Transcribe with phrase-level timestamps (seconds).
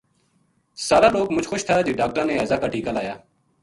[0.87, 3.15] سار لوک مچ خوش تھا جے ڈاکٹراں نے ہیضہ کا ٹیکہ لایا